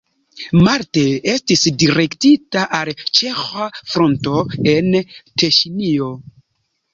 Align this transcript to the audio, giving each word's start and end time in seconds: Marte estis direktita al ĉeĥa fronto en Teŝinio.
Marte 0.67 1.01
estis 1.33 1.65
direktita 1.83 2.63
al 2.77 2.91
ĉeĥa 3.19 3.67
fronto 3.93 4.35
en 4.73 4.89
Teŝinio. 5.45 6.11